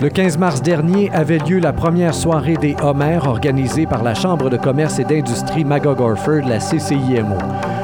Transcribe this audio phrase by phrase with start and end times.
[0.00, 4.48] Le 15 mars dernier avait lieu la première soirée des Homères organisée par la Chambre
[4.48, 7.34] de commerce et d'industrie Magog-Orford, la CCIMO.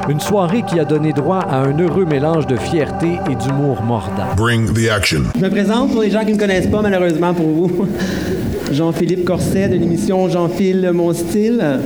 [0.07, 4.33] Une soirée qui a donné droit à un heureux mélange de fierté et d'humour mordant.
[4.37, 5.23] Bring the action.
[5.35, 7.85] Je me présente pour les gens qui ne me connaissent pas, malheureusement pour vous.
[8.71, 11.81] Jean-Philippe Corset de l'émission Jean-Phil Mon Style.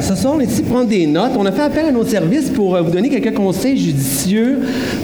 [0.00, 1.32] Ce soir, on est ici pour prendre des notes.
[1.36, 4.60] On a fait appel à nos services pour vous donner quelques conseils judicieux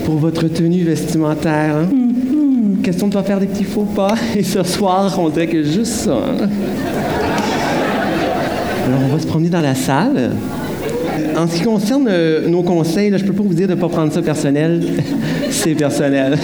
[0.07, 1.77] pour votre tenue vestimentaire.
[1.77, 2.09] hein.
[2.89, 4.15] Question de ne pas faire des petits faux pas.
[4.35, 6.13] Et ce soir, on dirait que juste ça.
[6.13, 6.49] hein.
[8.87, 10.31] Alors, on va se promener dans la salle.
[11.37, 13.79] En ce qui concerne euh, nos conseils, là, je peux pas vous dire de ne
[13.79, 14.83] pas prendre ça personnel.
[15.51, 16.39] C'est personnel.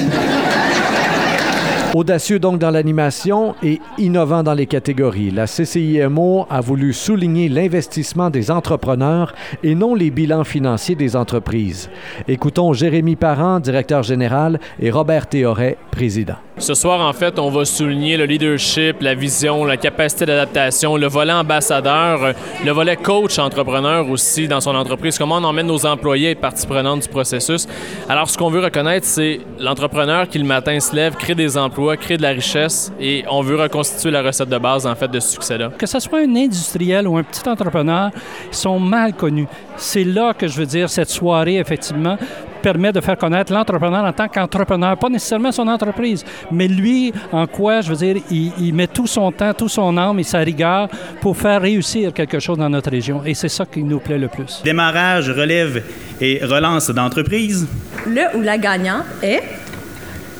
[1.94, 8.30] Audacieux donc dans l'animation et innovant dans les catégories, la CCIMO a voulu souligner l'investissement
[8.30, 11.88] des entrepreneurs et non les bilans financiers des entreprises.
[12.26, 16.43] Écoutons Jérémy Parent, directeur général, et Robert Théoret, président.
[16.58, 21.08] Ce soir, en fait, on va souligner le leadership, la vision, la capacité d'adaptation, le
[21.08, 22.32] volet ambassadeur,
[22.64, 26.40] le volet coach entrepreneur aussi dans son entreprise, comment on emmène nos employés à être
[26.40, 27.66] partie prenante du processus.
[28.08, 31.96] Alors, ce qu'on veut reconnaître, c'est l'entrepreneur qui le matin se lève, crée des emplois,
[31.96, 35.18] crée de la richesse et on veut reconstituer la recette de base, en fait, de
[35.18, 35.72] ce succès-là.
[35.76, 38.10] Que ce soit un industriel ou un petit entrepreneur,
[38.48, 39.48] ils sont mal connus.
[39.76, 42.16] C'est là que je veux dire, cette soirée, effectivement,
[42.64, 47.46] permet de faire connaître l'entrepreneur en tant qu'entrepreneur, pas nécessairement son entreprise, mais lui, en
[47.46, 50.38] quoi, je veux dire, il, il met tout son temps, tout son âme et sa
[50.38, 50.88] rigueur
[51.20, 53.22] pour faire réussir quelque chose dans notre région.
[53.26, 54.62] Et c'est ça qui nous plaît le plus.
[54.64, 55.82] Démarrage, relève
[56.22, 57.68] et relance d'entreprise.
[58.06, 59.42] Le ou la gagnant est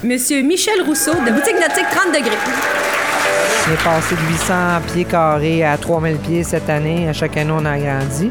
[0.02, 2.36] Monsieur Michel Rousseau de Boutique Nautique 30 degrés.
[3.72, 4.54] Est passé de 800
[4.92, 7.08] pieds carrés à 3000 pieds cette année.
[7.08, 8.30] À chaque année, on a agrandi.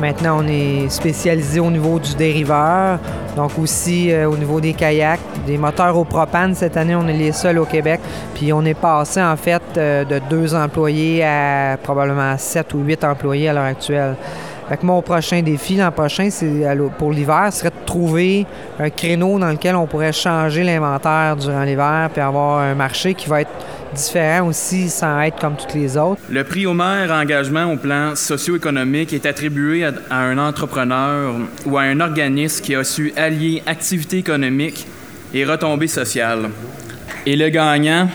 [0.00, 3.00] Maintenant, on est spécialisé au niveau du dériveur,
[3.34, 6.54] donc aussi euh, au niveau des kayaks, des moteurs au propane.
[6.54, 7.98] Cette année, on est les seuls au Québec.
[8.34, 13.02] Puis on est passé, en fait, euh, de deux employés à probablement sept ou huit
[13.02, 14.14] employés à l'heure actuelle.
[14.68, 16.46] Fait que mon prochain défi l'an prochain, c'est
[16.98, 18.46] pour l'hiver, serait de trouver
[18.78, 23.30] un créneau dans lequel on pourrait changer l'inventaire durant l'hiver puis avoir un marché qui
[23.30, 23.50] va être
[23.98, 26.20] différent aussi sans être comme toutes les autres.
[26.30, 31.34] Le prix Homer engagement au plan socio-économique est attribué à, à un entrepreneur
[31.66, 34.86] ou à un organisme qui a su allier activité économique
[35.34, 36.50] et retombées sociales.
[37.26, 38.08] Et le gagnant,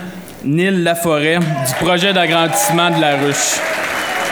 [0.44, 3.59] Nil Laforêt, du projet d'agrandissement de la ruche.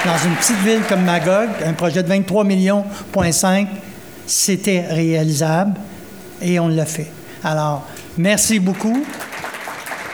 [0.05, 3.67] Dans une petite ville comme Magog, un projet de 23 millions, point 5,
[4.25, 5.73] c'était réalisable
[6.41, 7.07] et on l'a fait.
[7.43, 7.87] Alors,
[8.17, 9.05] merci beaucoup.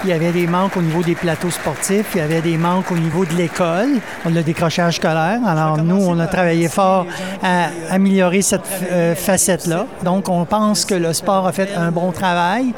[0.03, 2.91] Il y avait des manques au niveau des plateaux sportifs, il y avait des manques
[2.91, 3.89] au niveau de l'école,
[4.25, 5.39] le décrochage scolaire.
[5.45, 7.07] Alors, nous, on a travaillé fort
[7.41, 9.87] à améliorer cette euh, facette-là.
[10.03, 12.73] Donc, on pense que le sport a fait un bon travail.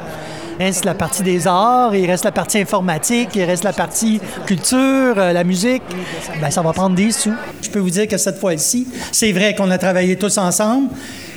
[0.58, 4.20] Il reste la partie des arts, il reste la partie informatique, il reste la partie
[4.46, 5.82] culture, euh, la musique.
[6.38, 7.34] Bien, ça va prendre des sous.
[7.60, 10.88] Je peux vous dire que cette fois-ci, c'est vrai qu'on a travaillé tous ensemble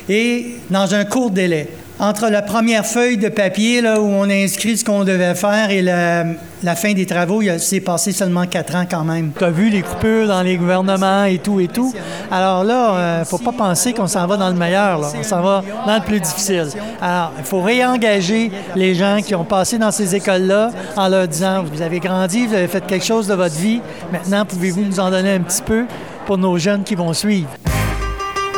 [0.08, 1.68] et dans un court délai.
[2.00, 5.70] Entre la première feuille de papier là, où on a inscrit ce qu'on devait faire
[5.70, 6.24] et la,
[6.64, 9.30] la fin des travaux, il c'est passé seulement quatre ans quand même.
[9.38, 11.94] Tu as vu les coupures dans les gouvernements et tout et tout?
[12.32, 14.98] Alors là, il faut pas penser qu'on s'en va dans le meilleur.
[14.98, 15.08] là.
[15.16, 16.66] On s'en va dans le plus difficile.
[17.00, 21.62] Alors, il faut réengager les gens qui ont passé dans ces écoles-là en leur disant,
[21.62, 23.80] vous avez grandi, vous avez fait quelque chose de votre vie.
[24.12, 25.84] Maintenant, pouvez-vous nous en donner un petit peu
[26.26, 27.48] pour nos jeunes qui vont suivre?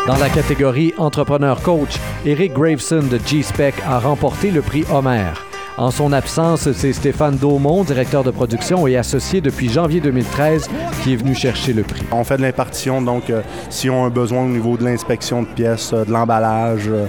[0.06, 5.32] Dans la catégorie Entrepreneur Coach, Eric Graveson de G-Spec a remporté le prix Homer.
[5.78, 10.70] En son absence, c'est Stéphane Daumont, directeur de production et associé depuis janvier 2013,
[11.02, 12.04] qui est venu chercher le prix.
[12.12, 15.48] On fait de l'impartition, donc euh, si on a besoin au niveau de l'inspection de
[15.48, 17.06] pièces, euh, de l'emballage, euh,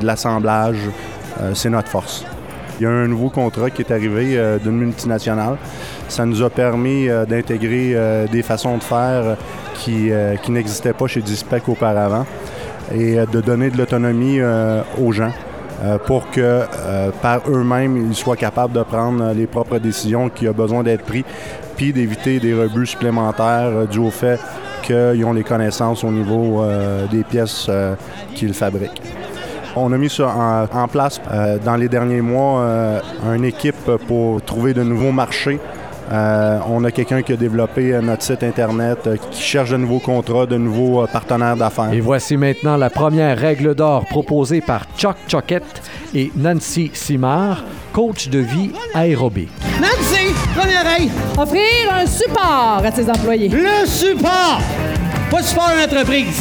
[0.00, 0.78] de l'assemblage,
[1.52, 2.24] c'est notre force.
[2.78, 5.58] Il y a un nouveau contrat qui est arrivé d'une multinationale.
[6.08, 9.36] Ça nous a permis d'intégrer des façons de faire
[9.86, 12.26] qui, euh, qui n'existaient pas chez Dispec auparavant
[12.92, 15.32] et euh, de donner de l'autonomie euh, aux gens
[16.06, 16.62] pour que
[17.20, 21.24] par eux-mêmes, ils soient capables de prendre les propres décisions qui ont besoin d'être prises,
[21.76, 24.40] puis d'éviter des rebuts supplémentaires euh, dus au fait
[24.82, 26.64] qu'ils ont les connaissances au niveau
[27.10, 27.68] des pièces
[28.34, 29.02] qu'ils fabriquent.
[29.74, 30.32] On a mis ça
[30.72, 31.20] en, place
[31.62, 32.64] dans les derniers mois,
[33.34, 35.58] une équipe pour trouver de nouveaux marchés.
[36.12, 39.76] Euh, on a quelqu'un qui a développé euh, notre site Internet, euh, qui cherche de
[39.76, 41.92] nouveaux contrats, de nouveaux euh, partenaires d'affaires.
[41.92, 45.82] Et voici maintenant la première règle d'or proposée par Chuck Choquette
[46.14, 49.48] et Nancy Simard, coach de vie aérobie.
[49.80, 51.10] Nancy, première règle.
[51.36, 53.48] Offrir un support à ses employés.
[53.48, 54.60] Le support.
[55.28, 56.40] Pas de support à l'entreprise.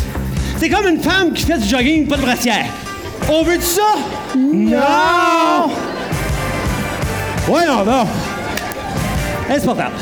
[0.58, 2.66] C'est comme une femme qui fait du jogging, pas de brassière.
[3.28, 3.82] On veut de ça?
[4.36, 5.72] Non!
[7.50, 8.06] Ouais, non, non.
[9.50, 9.96] Insupportable.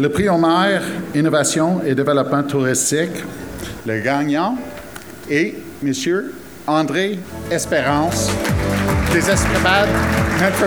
[0.00, 0.80] Le prix Homer
[1.14, 3.22] Innovation et Développement touristique,
[3.86, 4.56] le gagnant
[5.30, 5.92] est M.
[6.66, 7.18] André
[7.50, 8.30] Espérance
[9.12, 9.88] des Escapades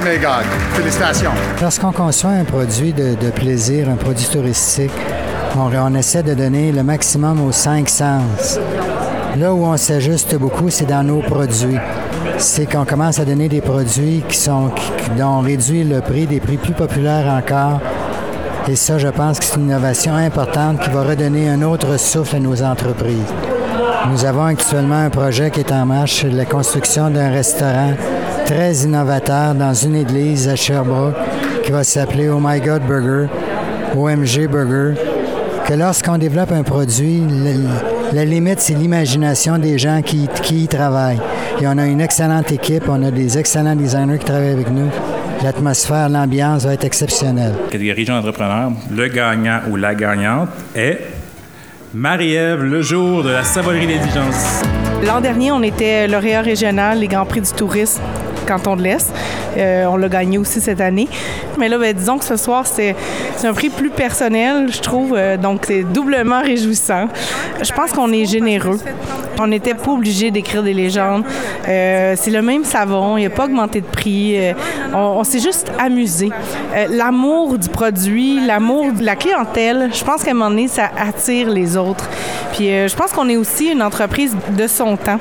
[0.02, 0.46] Magog.
[0.74, 1.32] Félicitations.
[1.62, 4.92] Lorsqu'on conçoit un produit de, plaisir, un produit touristique,
[5.56, 8.60] on, on, essaie de donner le maximum aux cinq sens.
[9.36, 11.78] Là où on s'ajuste beaucoup, c'est dans nos produits.
[12.38, 16.26] C'est qu'on commence à donner des produits qui sont, qui, dont on réduit le prix,
[16.26, 17.82] des prix plus populaires encore.
[18.68, 22.36] Et ça, je pense que c'est une innovation importante qui va redonner un autre souffle
[22.36, 23.34] à nos entreprises.
[24.10, 27.94] Nous avons actuellement un projet qui est en marche, la construction d'un restaurant
[28.46, 31.16] très innovateur dans une église à Sherbrooke
[31.64, 33.28] qui va s'appeler Oh My God Burger,
[33.96, 34.94] OMG Burger,
[35.66, 37.22] que lorsqu'on développe un produit,
[38.18, 41.20] la, limite, c'est l'imagination des gens qui, qui y travaillent.
[41.62, 44.90] Et on a une excellente équipe, on a des excellents designers qui travaillent avec nous.
[45.44, 47.54] L'atmosphère, l'ambiance va être exceptionnelle.
[47.70, 51.00] Catégorie jeune entrepreneur, le gagnant ou la gagnante est
[51.94, 54.64] Marie-Ève, le jour de la savonnerie d'indigence.
[55.06, 58.02] L'an dernier, on était lauréat régional, les Grands Prix du tourisme
[58.48, 59.14] canton de l'Est.
[59.58, 61.08] Euh, on l'a gagné aussi cette année.
[61.60, 62.96] Mais là, ben, disons que ce soir, c'est
[63.44, 65.14] un prix plus personnel, je trouve.
[65.16, 67.08] Euh, donc, c'est doublement réjouissant.
[67.62, 68.80] Je pense qu'on est généreux.
[69.40, 71.24] On n'était pas obligé d'écrire des légendes.
[71.68, 74.38] Euh, c'est le même savon, il n'y a pas augmenté de prix.
[74.94, 76.30] on, s'est juste amusé.
[76.90, 81.50] l'amour du produit, l'amour de la clientèle, je pense qu'à un moment donné, ça attire
[81.50, 82.10] les autres.
[82.54, 85.20] Puis je pense qu'on est aussi une entreprise de son temps.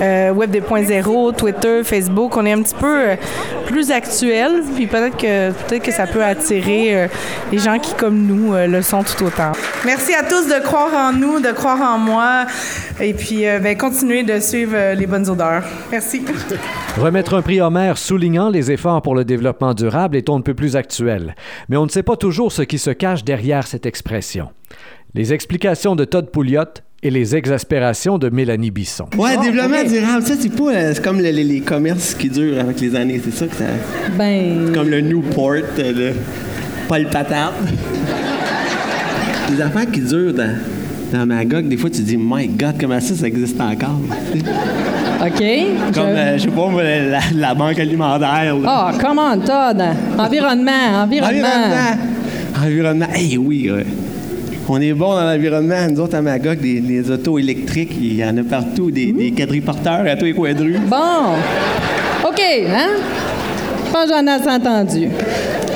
[0.00, 3.16] Web 2.0, Twitter, Facebook, on est un petit peu
[3.68, 7.08] plus actuel, puis peut-être que, peut que ça peut attirer euh,
[7.52, 9.52] les gens qui, comme nous, euh, le sont tout autant.
[9.84, 12.46] Merci à tous de croire en nous, de croire en moi,
[13.00, 15.64] et puis euh, ben, continuer de suivre les bonnes odeurs.
[15.90, 16.22] Merci.
[16.96, 20.54] Remettre un prix Homer soulignant les efforts pour le développement durable est on ne peut
[20.54, 21.34] plus actuel,
[21.68, 24.48] mais on ne sait pas toujours ce qui se cache derrière cette expression.
[25.14, 26.64] Les explications de Todd Pouliot
[27.02, 29.06] et les exaspérations de Mélanie Bisson.
[29.16, 33.20] Ouais, développement durable, ça c'est pas euh, comme les, commerces qui durent avec les années,
[33.24, 33.64] c'est ça que ça.
[34.18, 34.72] Ben.
[34.74, 36.12] Comme le Newport, euh, le
[36.88, 37.54] Paul Patate.
[39.50, 40.56] les affaires qui durent dans,
[41.12, 44.00] dans Magog, des fois tu dis, my God, comment ça, ça existe encore?
[45.20, 45.42] OK.
[45.94, 48.54] Comme, euh, je sais pas, la, la, banque alimentaire.
[48.64, 49.82] Ah, oh, comment, Todd?
[50.18, 51.48] Environnement, environnement.
[51.48, 52.64] Environnement.
[52.64, 53.06] Environnement.
[53.16, 53.86] Eh oui, ouais.
[54.68, 55.88] On est bon dans l'environnement.
[55.90, 60.06] Nous autres, à Magog, des, autos électriques, il y en a partout, des, des quadriporteurs
[60.06, 60.78] à tous les coins de rue.
[60.86, 61.34] Bon.
[62.28, 62.88] OK, hein?
[63.86, 65.08] Je pense j'en ai entendu.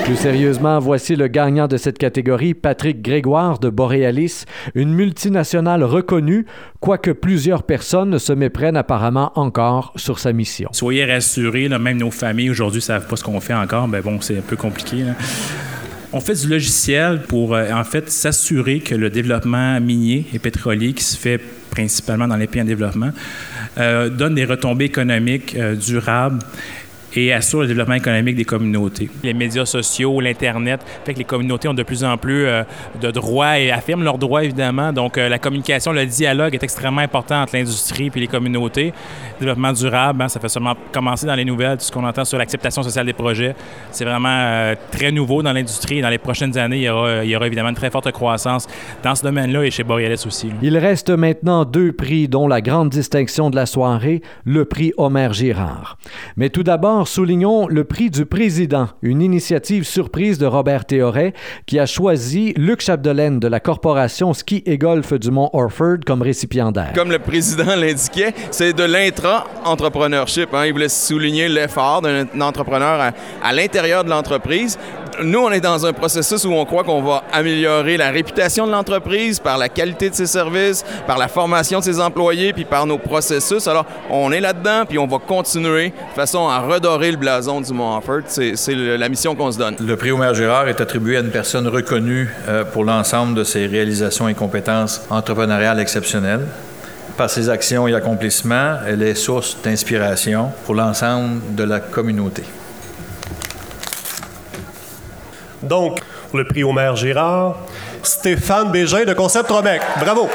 [0.05, 4.43] Plus sérieusement, voici le gagnant de cette catégorie, Patrick Grégoire de Borealis,
[4.75, 6.45] une multinationale reconnue,
[6.81, 10.67] quoique plusieurs personnes se méprennent apparemment encore sur sa mission.
[10.73, 14.19] Soyez rassurés, même nos familles aujourd'hui ne savent pas ce qu'on fait encore, mais bon,
[14.19, 15.05] c'est un peu compliqué.
[16.11, 20.93] On fait du logiciel pour, euh, en fait, s'assurer que le développement minier et pétrolier
[20.93, 21.39] qui se fait
[21.71, 23.09] principalement dans les pays en développement
[23.79, 26.37] euh, donne des retombées économiques euh, durables
[27.15, 29.09] et assure le développement économique des communautés.
[29.23, 32.63] Les médias sociaux, l'Internet, fait que les communautés ont de plus en plus euh,
[33.01, 34.91] de droits et affirment leurs droits, évidemment.
[34.91, 38.93] Donc, euh, la communication, le dialogue est extrêmement important entre l'industrie et les communautés.
[39.39, 42.25] Le développement durable, hein, ça fait seulement commencer dans les nouvelles, tout ce qu'on entend
[42.25, 43.55] sur l'acceptation sociale des projets.
[43.91, 46.01] C'est vraiment euh, très nouveau dans l'industrie.
[46.01, 48.67] Dans les prochaines années, il y, aura, il y, aura, évidemment une très forte croissance
[49.03, 50.51] dans ce domaine-là et chez Borealis aussi.
[50.61, 55.29] Il reste maintenant deux prix, dont la grande distinction de la soirée, le prix Homer
[55.31, 55.97] Girard.
[56.37, 61.33] Mais tout d'abord, soulignons le prix du président, une initiative surprise de Robert Théoret
[61.65, 66.21] qui a choisi Luc Chapdelaine de la corporation ski et golf du Mont Orford comme
[66.21, 66.93] récipiendaire.
[66.95, 70.53] Comme le président l'indiquait, c'est de l'intra-entrepreneurship.
[70.53, 70.65] Hein.
[70.65, 73.11] Il voulait souligner l'effort d'un entrepreneur à,
[73.43, 74.77] à l'intérieur de l'entreprise
[75.21, 78.71] nous, on est dans un processus où on croit qu'on va améliorer la réputation de
[78.71, 82.85] l'entreprise par la qualité de ses services, par la formation de ses employés, puis par
[82.85, 83.67] nos processus.
[83.67, 87.73] Alors, on est là-dedans, puis on va continuer de façon à redorer le blason du
[87.73, 87.99] Mont.
[88.27, 89.75] C'est la mission qu'on se donne.
[89.79, 93.65] Le prix Omer Gérard est attribué à une personne reconnue euh, pour l'ensemble de ses
[93.65, 96.45] réalisations et compétences entrepreneuriales exceptionnelles.
[97.17, 102.43] Par ses actions et accomplissements, elle est source d'inspiration pour l'ensemble de la communauté.
[105.61, 105.99] Donc,
[106.33, 107.57] le prix Omer Girard,
[108.01, 109.81] Stéphane Bégin de Concept Romec.
[109.99, 110.27] Bravo!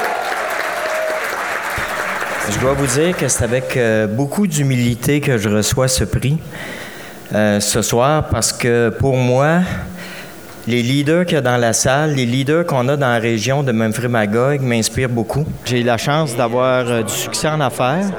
[2.51, 6.39] Je dois vous dire que c'est avec euh, beaucoup d'humilité que je reçois ce prix
[7.33, 9.59] euh, ce soir parce que pour moi,
[10.65, 13.61] les leaders qu'il y a dans la salle, les leaders qu'on a dans la région
[13.61, 15.45] de Memphrey-Magog m'inspirent beaucoup.
[15.63, 18.09] J'ai la chance d'avoir euh, du succès en affaires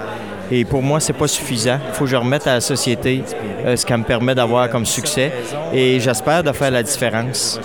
[0.50, 1.78] et pour moi, c'est pas suffisant.
[1.88, 3.24] Il faut que je remette à la société
[3.76, 5.32] ce qu'elle me permet d'avoir comme succès
[5.72, 7.60] et j'espère de faire la différence.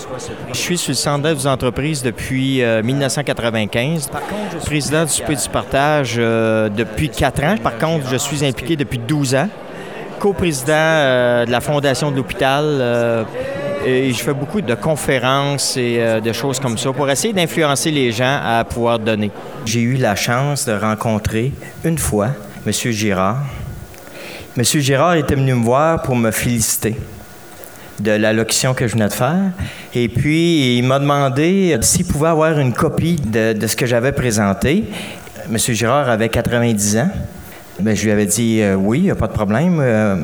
[0.50, 4.10] Je suis sur le centre d'aide aux entreprises depuis 1995,
[4.66, 7.56] président du souper du partage depuis quatre ans.
[7.62, 9.50] Par contre, je suis impliqué depuis 12 ans,
[10.20, 13.26] co-président de la fondation de l'hôpital
[13.86, 17.92] et je fais beaucoup de conférences et euh, de choses comme ça pour essayer d'influencer
[17.92, 19.32] les gens à pouvoir donner.
[19.66, 21.52] J'ai eu la chance de rencontrer
[21.84, 22.30] une fois
[22.66, 22.72] M.
[22.74, 23.44] Girard.
[24.58, 24.64] M.
[24.64, 26.96] Girard était venu me voir pour me féliciter
[28.00, 29.52] de l'allocution que je venais de faire.
[29.94, 34.86] Et puis, il m'a demandé s'il pouvait avoir une copie de, ce que j'avais présenté.
[35.50, 35.58] M.
[35.58, 37.10] Girard avait 90 ans.
[37.80, 39.80] Bien, je lui avais dit euh, oui, il n'y a pas de problème.
[39.82, 40.16] Euh,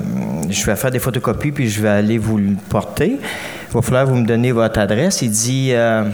[0.49, 3.19] je vais faire des photocopies puis je vais aller vous le porter.
[3.19, 5.21] Il va falloir vous me donner votre adresse.
[5.21, 6.05] Il dit euh,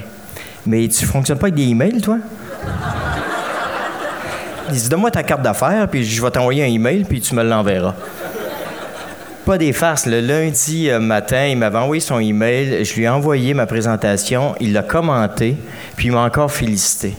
[0.65, 2.17] Mais tu fonctionnes pas avec des emails, toi?
[4.69, 7.43] Il dit Donne-moi ta carte d'affaires, puis je vais t'envoyer un email, puis tu me
[7.43, 7.95] l'enverras.
[9.45, 10.05] Pas des farces.
[10.05, 12.83] Le lundi matin, il m'avait envoyé son email.
[12.83, 14.55] Je lui ai envoyé ma présentation.
[14.59, 15.55] Il l'a commenté,
[15.95, 17.15] puis il m'a encore félicité.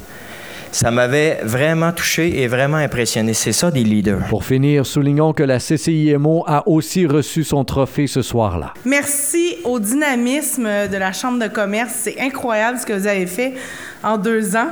[0.71, 3.33] Ça m'avait vraiment touché et vraiment impressionné.
[3.33, 4.26] C'est ça des leaders.
[4.28, 8.75] Pour finir, soulignons que la CCIMO a aussi reçu son trophée ce soir-là.
[8.85, 11.95] Merci au dynamisme de la Chambre de commerce.
[12.02, 13.55] C'est incroyable ce que vous avez fait
[14.02, 14.69] en deux ans.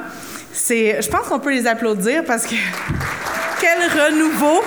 [0.57, 2.55] Je pense qu'on peut les applaudir parce que
[3.61, 4.63] quel renouveau!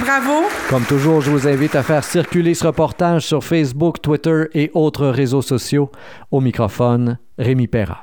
[0.00, 0.46] Bravo!
[0.70, 5.06] Comme toujours, je vous invite à faire circuler ce reportage sur Facebook, Twitter et autres
[5.06, 5.90] réseaux sociaux.
[6.30, 8.00] Au microphone, Rémi Perra.